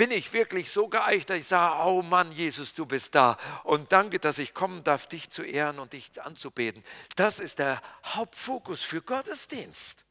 [0.00, 3.36] bin ich wirklich so geeicht, dass ich sage, oh Mann, Jesus, du bist da.
[3.64, 6.82] Und danke, dass ich kommen darf, dich zu ehren und dich anzubeten.
[7.16, 10.06] Das ist der Hauptfokus für Gottesdienst.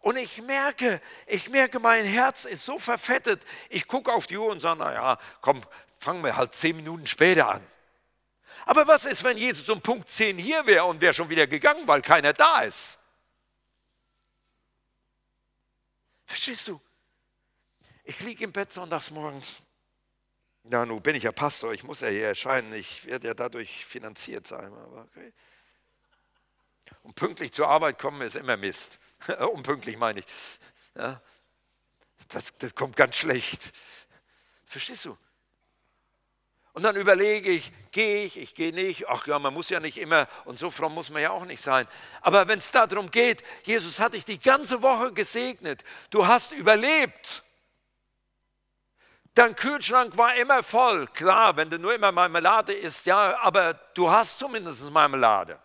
[0.00, 3.42] Und ich merke, ich merke, mein Herz ist so verfettet.
[3.70, 5.62] Ich gucke auf die Uhr und sage, naja, komm,
[5.98, 7.66] fangen wir halt zehn Minuten später an.
[8.66, 11.88] Aber was ist, wenn Jesus um Punkt 10 hier wäre und wäre schon wieder gegangen,
[11.88, 12.98] weil keiner da ist?
[16.26, 16.78] Verstehst du?
[18.08, 19.58] Ich liege im Bett sonntags morgens.
[20.64, 23.84] Ja, nun bin ich ja Pastor, ich muss ja hier erscheinen, ich werde ja dadurch
[23.84, 24.72] finanziert sein.
[24.72, 25.34] Aber okay.
[27.02, 28.98] Und pünktlich zur Arbeit kommen ist immer Mist.
[29.52, 30.26] Unpünktlich meine ich.
[30.94, 31.20] Ja,
[32.28, 33.72] das, das kommt ganz schlecht.
[34.64, 35.18] Verstehst du?
[36.72, 39.06] Und dann überlege ich, gehe ich, ich gehe nicht.
[39.06, 41.62] Ach ja, man muss ja nicht immer, und so fromm muss man ja auch nicht
[41.62, 41.86] sein.
[42.22, 47.44] Aber wenn es darum geht, Jesus hat dich die ganze Woche gesegnet, du hast überlebt.
[49.38, 51.06] Dein Kühlschrank war immer voll.
[51.06, 55.62] Klar, wenn du nur immer Marmelade isst, ja, aber du hast zumindest Marmelade.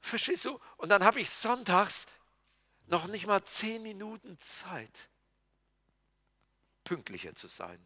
[0.00, 0.58] Verstehst du?
[0.76, 2.06] Und dann habe ich sonntags
[2.86, 5.08] noch nicht mal zehn Minuten Zeit,
[6.82, 7.78] pünktlicher zu sein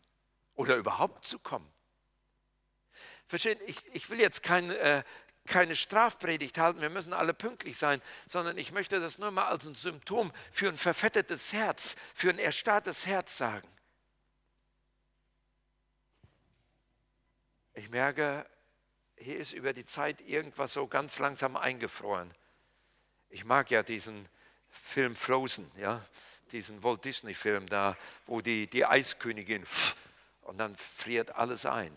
[0.55, 1.71] oder überhaupt zu kommen.
[3.27, 3.61] Verstehen?
[3.67, 5.05] Ich, ich will jetzt kein, äh,
[5.47, 9.67] keine Strafpredigt halten, wir müssen alle pünktlich sein, sondern ich möchte das nur mal als
[9.67, 13.69] ein Symptom für ein verfettetes Herz, für ein erstarrtes Herz sagen.
[17.75, 18.47] Ich merke,
[19.17, 22.31] hier ist über die Zeit irgendwas so ganz langsam eingefroren.
[23.29, 24.29] Ich mag ja diesen
[24.71, 26.05] Film Frozen, ja,
[26.53, 29.65] diesen Walt Disney Film da, wo die, die Eiskönigin
[30.43, 31.97] und dann friert alles ein.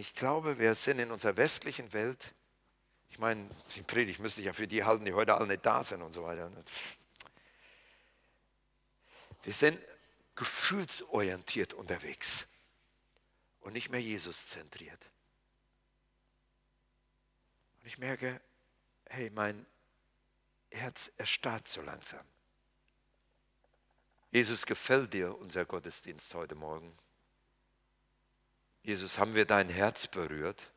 [0.00, 2.32] Ich glaube, wir sind in unserer westlichen Welt,
[3.10, 5.84] ich meine, die Predigt müsste ich ja für die halten, die heute alle nicht da
[5.84, 6.50] sind und so weiter.
[9.42, 9.78] Wir sind
[10.36, 12.46] gefühlsorientiert unterwegs
[13.60, 15.10] und nicht mehr Jesus zentriert.
[17.80, 18.40] Und ich merke,
[19.04, 19.66] hey, mein
[20.70, 22.24] Herz erstarrt so langsam.
[24.30, 26.90] Jesus, gefällt dir unser Gottesdienst heute Morgen?
[28.82, 30.70] Jesus, haben wir dein Herz berührt?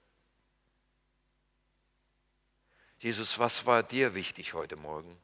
[2.99, 5.21] Jesus, was war dir wichtig heute Morgen?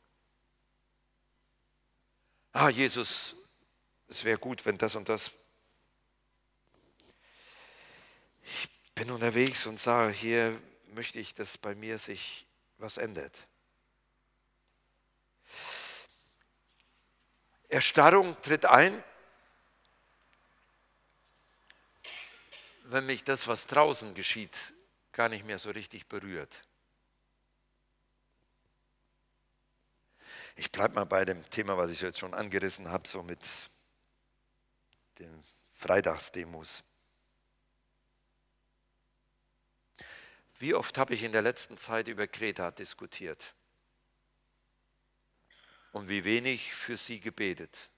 [2.52, 3.36] Ah, Jesus,
[4.08, 5.32] es wäre gut, wenn das und das.
[8.44, 13.48] Ich bin unterwegs und sage, hier möchte ich, dass bei mir sich was ändert.
[17.70, 19.04] Erstarrung tritt ein,
[22.92, 24.74] wenn mich das, was draußen geschieht,
[25.12, 26.62] gar nicht mehr so richtig berührt.
[30.56, 33.40] Ich bleibe mal bei dem Thema, was ich jetzt schon angerissen habe, so mit
[35.20, 36.84] den Freitagsdemos.
[40.58, 43.54] Wie oft habe ich in der letzten Zeit über Kreta diskutiert?
[45.94, 47.90] Und wie wenig für sie gebetet?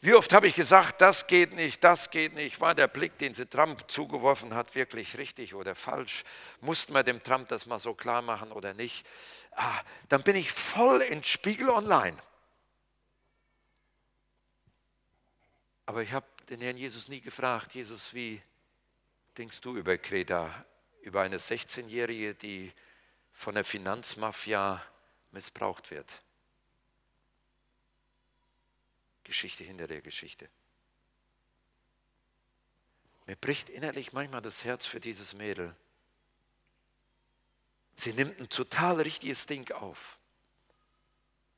[0.00, 2.60] Wie oft habe ich gesagt, das geht nicht, das geht nicht.
[2.60, 6.22] War der Blick, den sie Trump zugeworfen hat, wirklich richtig oder falsch?
[6.60, 9.06] Mussten wir dem Trump das mal so klar machen oder nicht?
[9.52, 12.16] Ah, dann bin ich voll in Spiegel Online.
[15.86, 18.42] Aber ich habe den Herrn Jesus nie gefragt, Jesus, wie
[19.38, 20.66] denkst du über Kreta,
[21.02, 22.72] über eine 16-Jährige, die
[23.32, 24.82] von der Finanzmafia
[25.30, 26.22] missbraucht wird?
[29.26, 30.48] Geschichte hinter der Geschichte.
[33.26, 35.74] Mir bricht innerlich manchmal das Herz für dieses Mädel.
[37.96, 40.18] Sie nimmt ein total richtiges Ding auf.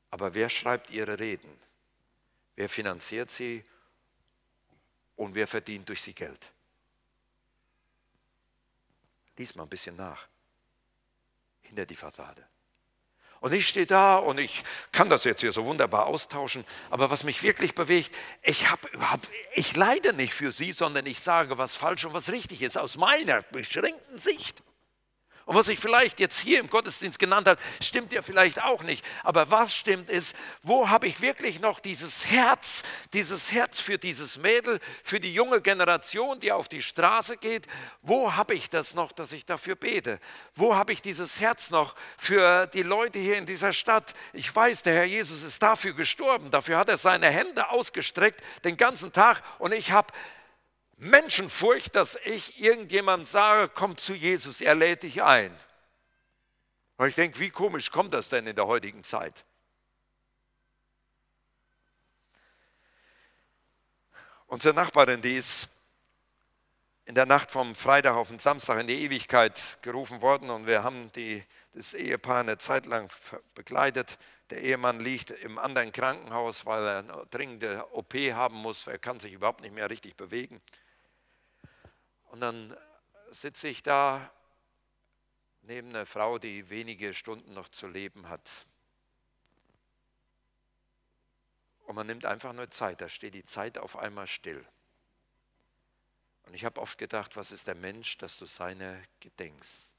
[0.09, 1.55] Aber wer schreibt ihre Reden?
[2.55, 3.63] Wer finanziert sie?
[5.15, 6.51] Und wer verdient durch sie Geld?
[9.37, 10.27] Lies mal ein bisschen nach.
[11.61, 12.48] Hinter die Fassade.
[13.41, 17.23] Und ich stehe da und ich kann das jetzt hier so wunderbar austauschen, aber was
[17.23, 19.21] mich wirklich bewegt, ich, hab, hab,
[19.53, 22.97] ich leide nicht für Sie, sondern ich sage, was falsch und was richtig ist, aus
[22.97, 24.61] meiner beschränkten Sicht.
[25.49, 29.03] Und was ich vielleicht jetzt hier im Gottesdienst genannt habe, stimmt ja vielleicht auch nicht.
[29.23, 32.83] Aber was stimmt ist, wo habe ich wirklich noch dieses Herz,
[33.13, 37.65] dieses Herz für dieses Mädel, für die junge Generation, die auf die Straße geht?
[38.03, 40.19] Wo habe ich das noch, dass ich dafür bete?
[40.53, 44.13] Wo habe ich dieses Herz noch für die Leute hier in dieser Stadt?
[44.33, 46.51] Ich weiß, der Herr Jesus ist dafür gestorben.
[46.51, 49.41] Dafür hat er seine Hände ausgestreckt den ganzen Tag.
[49.57, 50.13] Und ich habe
[50.99, 55.55] Menschenfurcht, dass ich irgendjemand sage, komm zu Jesus, er lädt dich ein.
[56.97, 59.45] Und ich denke, wie komisch kommt das denn in der heutigen Zeit?
[64.47, 65.69] Unsere Nachbarin, die ist
[67.05, 70.83] in der Nacht vom Freitag auf den Samstag in die Ewigkeit gerufen worden und wir
[70.83, 73.09] haben die, das Ehepaar eine Zeit lang
[73.55, 74.17] begleitet.
[74.49, 78.87] Der Ehemann liegt im anderen Krankenhaus, weil er eine dringende OP haben muss.
[78.87, 80.61] Er kann sich überhaupt nicht mehr richtig bewegen.
[82.29, 82.75] Und dann
[83.31, 84.31] sitze ich da
[85.61, 88.65] neben einer Frau, die wenige Stunden noch zu leben hat.
[91.85, 94.65] Und man nimmt einfach nur Zeit, da steht die Zeit auf einmal still.
[96.43, 99.95] Und ich habe oft gedacht, was ist der Mensch, dass du seine gedenkst?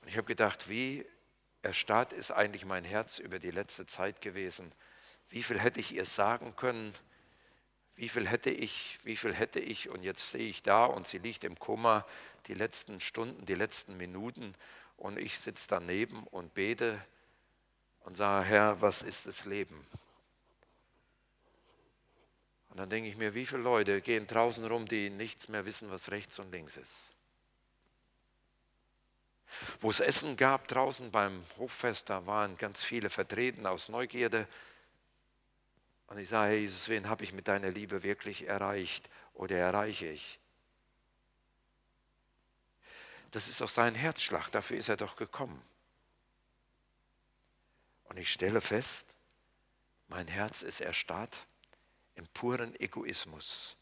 [0.00, 1.06] Und ich habe gedacht, wie
[1.62, 4.72] erstarrt ist eigentlich mein Herz über die letzte Zeit gewesen?
[5.28, 6.92] Wie viel hätte ich ihr sagen können?
[7.96, 11.18] Wie viel hätte ich, wie viel hätte ich und jetzt sehe ich da und sie
[11.18, 12.06] liegt im Koma
[12.46, 14.54] die letzten Stunden, die letzten Minuten
[14.96, 17.02] und ich sitze daneben und bete
[18.00, 19.86] und sage, Herr, was ist das Leben?
[22.70, 25.90] Und dann denke ich mir, wie viele Leute gehen draußen rum, die nichts mehr wissen,
[25.90, 27.14] was rechts und links ist.
[29.80, 34.48] Wo es Essen gab draußen beim Hoffest, da waren ganz viele vertreten aus Neugierde
[36.06, 40.38] und ich sage, Jesus, wen habe ich mit deiner Liebe wirklich erreicht oder erreiche ich?
[43.30, 45.60] Das ist doch sein Herzschlag, dafür ist er doch gekommen.
[48.04, 49.06] Und ich stelle fest,
[50.06, 51.46] mein Herz ist erstarrt
[52.14, 53.76] im puren Egoismus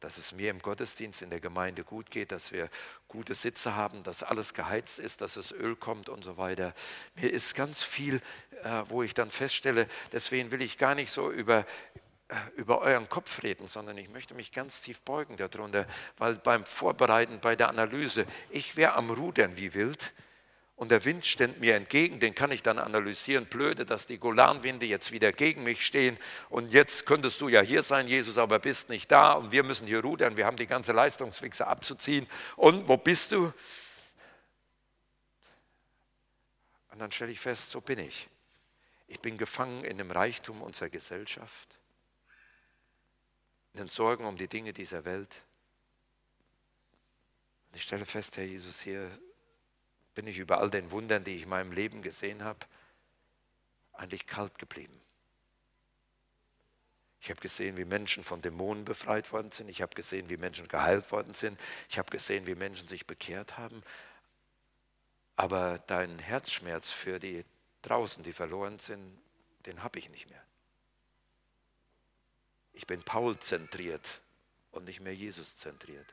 [0.00, 2.68] dass es mir im Gottesdienst in der Gemeinde gut geht, dass wir
[3.08, 6.74] gute Sitze haben, dass alles geheizt ist, dass das Öl kommt und so weiter.
[7.14, 8.20] Mir ist ganz viel,
[8.62, 11.66] äh, wo ich dann feststelle, deswegen will ich gar nicht so über,
[12.28, 15.86] äh, über euren Kopf reden, sondern ich möchte mich ganz tief beugen darunter,
[16.18, 20.12] weil beim Vorbereiten, bei der Analyse, ich wäre am Rudern wie wild
[20.76, 23.46] und der Wind stand mir entgegen, den kann ich dann analysieren.
[23.46, 26.18] Blöde, dass die Golanwinde jetzt wieder gegen mich stehen
[26.50, 29.86] und jetzt könntest du ja hier sein, Jesus, aber bist nicht da und wir müssen
[29.86, 32.26] hier rudern, wir haben die ganze Leistungsfixe abzuziehen.
[32.56, 33.52] Und wo bist du?
[36.90, 38.28] Und dann stelle ich fest, so bin ich.
[39.08, 41.78] Ich bin gefangen in dem Reichtum unserer Gesellschaft,
[43.72, 45.42] in den Sorgen um die Dinge dieser Welt.
[47.68, 49.10] Und ich stelle fest, Herr Jesus, hier
[50.16, 52.58] bin ich über all den Wundern, die ich in meinem Leben gesehen habe,
[53.92, 54.98] eigentlich kalt geblieben.
[57.20, 59.68] Ich habe gesehen, wie Menschen von Dämonen befreit worden sind.
[59.68, 61.60] Ich habe gesehen, wie Menschen geheilt worden sind.
[61.90, 63.82] Ich habe gesehen, wie Menschen sich bekehrt haben.
[65.36, 67.44] Aber dein Herzschmerz für die
[67.82, 69.18] draußen, die verloren sind,
[69.66, 70.42] den habe ich nicht mehr.
[72.72, 74.22] Ich bin Paul zentriert
[74.70, 76.06] und nicht mehr Jesus zentriert.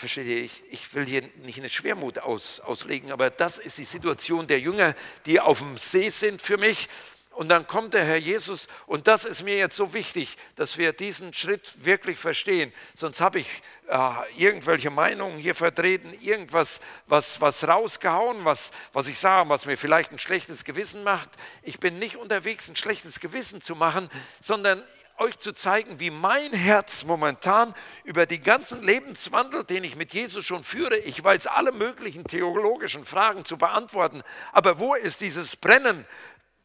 [0.00, 3.84] Versteht ihr, ich, ich will hier nicht eine Schwermut aus, auslegen, aber das ist die
[3.84, 4.94] Situation der Jünger,
[5.26, 6.88] die auf dem See sind für mich.
[7.32, 10.94] Und dann kommt der Herr Jesus und das ist mir jetzt so wichtig, dass wir
[10.94, 12.72] diesen Schritt wirklich verstehen.
[12.96, 13.46] Sonst habe ich
[13.88, 19.76] äh, irgendwelche Meinungen hier vertreten, irgendwas was, was rausgehauen, was, was ich sage, was mir
[19.76, 21.28] vielleicht ein schlechtes Gewissen macht.
[21.62, 24.08] Ich bin nicht unterwegs, ein schlechtes Gewissen zu machen,
[24.40, 24.82] sondern
[25.20, 30.44] euch zu zeigen, wie mein Herz momentan über die ganzen Lebenswandel, den ich mit Jesus
[30.44, 36.06] schon führe, ich weiß alle möglichen theologischen Fragen zu beantworten, aber wo ist dieses Brennen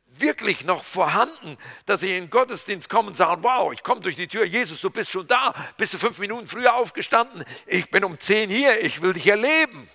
[0.07, 4.15] wirklich noch vorhanden, dass ich in den Gottesdienst komme und sage, wow, ich komme durch
[4.15, 8.05] die Tür, Jesus, du bist schon da, bist du fünf Minuten früher aufgestanden, ich bin
[8.05, 9.89] um zehn hier, ich will dich erleben.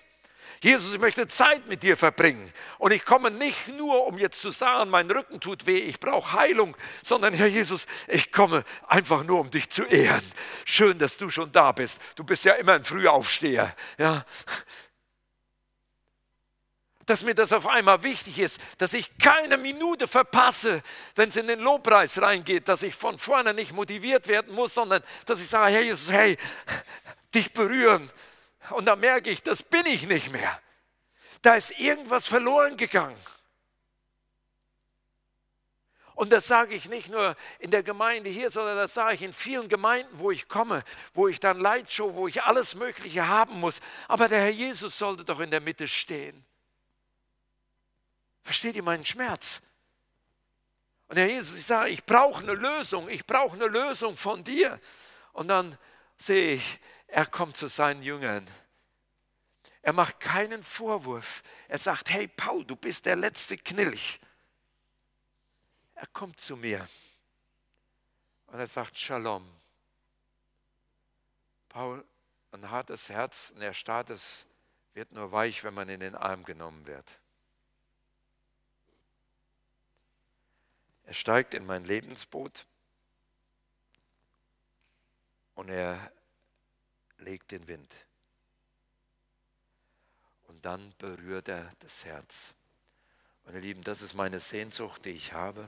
[0.63, 2.53] Jesus, ich möchte Zeit mit dir verbringen.
[2.77, 6.33] Und ich komme nicht nur, um jetzt zu sagen, mein Rücken tut weh, ich brauche
[6.33, 10.21] Heilung, sondern Herr Jesus, ich komme einfach nur, um dich zu ehren.
[10.65, 11.99] Schön, dass du schon da bist.
[12.15, 13.75] Du bist ja immer ein Frühaufsteher.
[13.97, 14.23] Ja?
[17.07, 20.81] dass mir das auf einmal wichtig ist, dass ich keine Minute verpasse,
[21.15, 25.03] wenn es in den Lobpreis reingeht, dass ich von vorne nicht motiviert werden muss, sondern
[25.25, 26.37] dass ich sage, hey Jesus, hey,
[27.33, 28.09] dich berühren,
[28.69, 30.61] und da merke ich, das bin ich nicht mehr.
[31.41, 33.17] Da ist irgendwas verloren gegangen.
[36.13, 39.33] Und das sage ich nicht nur in der Gemeinde hier, sondern das sage ich in
[39.33, 40.83] vielen Gemeinden, wo ich komme,
[41.15, 43.79] wo ich dann Leitshow, wo ich alles Mögliche haben muss.
[44.07, 46.45] Aber der Herr Jesus sollte doch in der Mitte stehen.
[48.43, 49.61] Versteht ihr meinen Schmerz?
[51.07, 54.43] Und der Herr Jesus, ich sage, ich brauche eine Lösung, ich brauche eine Lösung von
[54.43, 54.79] dir.
[55.33, 55.75] Und dann
[56.17, 56.79] sehe ich,
[57.11, 58.47] er kommt zu seinen Jüngern.
[59.81, 61.43] Er macht keinen Vorwurf.
[61.67, 64.19] Er sagt, hey Paul, du bist der letzte Knilch.
[65.95, 66.87] Er kommt zu mir
[68.47, 69.47] und er sagt, Shalom.
[71.69, 72.03] Paul,
[72.51, 74.45] ein hartes Herz, ein erstarrtes
[74.93, 77.19] wird nur weich, wenn man in den Arm genommen wird.
[81.05, 82.65] Er steigt in mein Lebensboot
[85.55, 86.11] und er
[87.21, 87.93] legt den Wind.
[90.47, 92.53] Und dann berührt er das Herz.
[93.45, 95.67] Meine Lieben, das ist meine Sehnsucht, die ich habe,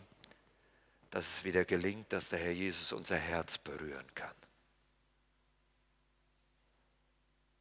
[1.09, 4.35] dass es wieder gelingt, dass der Herr Jesus unser Herz berühren kann.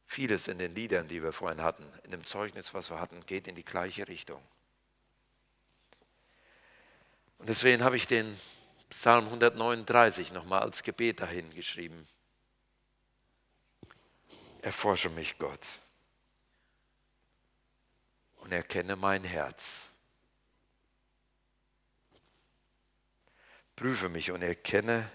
[0.05, 3.47] Vieles in den Liedern, die wir vorhin hatten, in dem Zeugnis, was wir hatten, geht
[3.47, 4.41] in die gleiche Richtung.
[7.39, 8.39] Und deswegen habe ich den
[8.89, 12.07] Psalm 139 nochmal als Gebet dahin geschrieben.
[14.63, 15.81] Erforsche mich, Gott,
[18.37, 19.91] und erkenne mein Herz.
[23.75, 25.11] Prüfe mich und erkenne,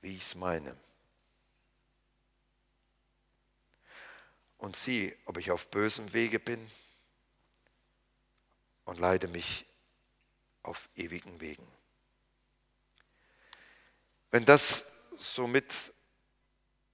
[0.00, 0.74] wie ich es meine.
[4.56, 6.70] Und sieh, ob ich auf bösem Wege bin
[8.86, 9.66] und leite mich
[10.62, 11.70] auf ewigen Wegen.
[14.30, 14.86] Wenn das
[15.18, 15.92] somit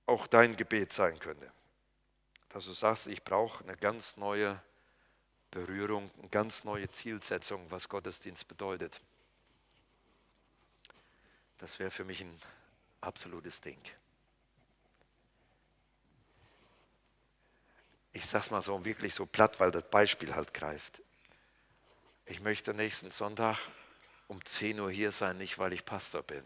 [0.06, 1.52] auch dein Gebet sein könnte,
[2.50, 4.60] dass du sagst, ich brauche eine ganz neue
[5.50, 9.00] Berührung, eine ganz neue Zielsetzung, was Gottesdienst bedeutet.
[11.58, 12.40] Das wäre für mich ein
[13.00, 13.80] absolutes Ding.
[18.12, 21.00] Ich sage es mal so wirklich so platt, weil das Beispiel halt greift.
[22.26, 23.58] Ich möchte nächsten Sonntag
[24.26, 26.44] um 10 Uhr hier sein, nicht weil ich Pastor bin,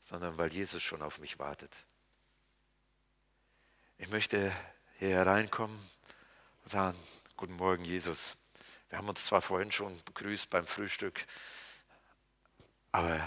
[0.00, 1.76] sondern weil Jesus schon auf mich wartet.
[4.02, 4.52] Ich möchte
[4.98, 5.78] hier hereinkommen
[6.64, 6.98] und sagen,
[7.36, 8.36] guten Morgen Jesus.
[8.88, 11.24] Wir haben uns zwar vorhin schon begrüßt beim Frühstück,
[12.90, 13.20] aber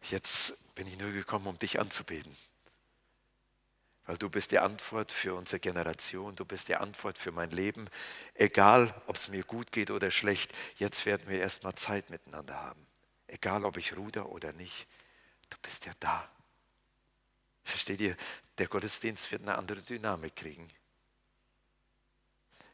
[0.00, 2.36] jetzt bin ich nur gekommen, um dich anzubeten.
[4.06, 7.88] Weil du bist die Antwort für unsere Generation, du bist die Antwort für mein Leben.
[8.34, 12.86] Egal, ob es mir gut geht oder schlecht, jetzt werden wir erstmal Zeit miteinander haben.
[13.26, 14.86] Egal, ob ich ruder oder nicht,
[15.50, 16.30] du bist ja da.
[17.64, 18.16] Versteht ihr?
[18.58, 20.68] Der Gottesdienst wird eine andere Dynamik kriegen.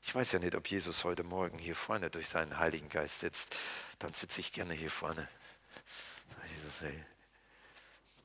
[0.02, 3.56] Ich weiß ja nicht, ob Jesus heute Morgen hier vorne durch seinen Heiligen Geist sitzt.
[3.98, 5.28] Dann sitze ich gerne hier vorne.
[6.54, 7.04] Jesus, hey,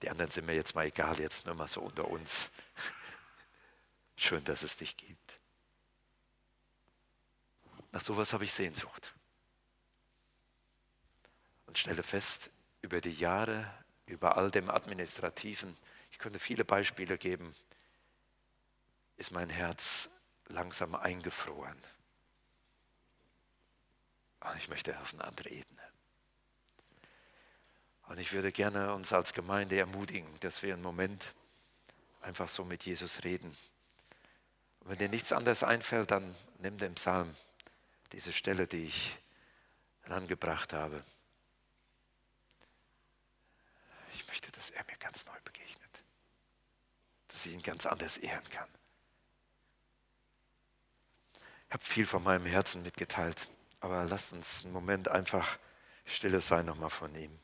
[0.01, 2.51] die anderen sind mir jetzt mal egal, jetzt nur mal so unter uns.
[4.15, 5.39] Schön, dass es dich gibt.
[7.91, 9.13] Nach sowas habe ich Sehnsucht.
[11.67, 12.49] Und stelle fest,
[12.81, 13.71] über die Jahre,
[14.05, 15.77] über all dem Administrativen,
[16.13, 17.55] ich könnte viele Beispiele geben,
[19.17, 20.09] ist mein Herz
[20.47, 21.75] langsam eingefroren.
[24.41, 25.81] Und ich möchte auf eine andere Ebene.
[28.09, 31.33] Und ich würde gerne uns als Gemeinde ermutigen, dass wir einen Moment
[32.21, 33.57] einfach so mit Jesus reden.
[34.81, 37.35] Und wenn dir nichts anderes einfällt, dann nimm den Psalm,
[38.11, 39.17] diese Stelle, die ich
[40.03, 41.03] herangebracht habe.
[44.13, 45.52] Ich möchte, dass er mir ganz neu begegnet,
[47.43, 48.69] dass ich ihn ganz anders ehren kann.
[51.67, 53.49] Ich habe viel von meinem Herzen mitgeteilt,
[53.81, 55.59] aber lasst uns einen Moment einfach
[56.05, 57.37] stille sein nochmal von ihm.